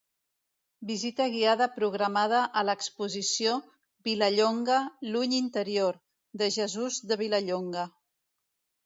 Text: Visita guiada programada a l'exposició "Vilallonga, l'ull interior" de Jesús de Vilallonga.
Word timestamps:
Visita 0.91 1.25
guiada 1.33 1.65
programada 1.73 2.39
a 2.61 2.63
l'exposició 2.69 3.53
"Vilallonga, 4.07 4.79
l'ull 5.11 5.37
interior" 5.41 6.01
de 6.43 6.49
Jesús 6.57 6.99
de 7.13 7.19
Vilallonga. 7.23 7.85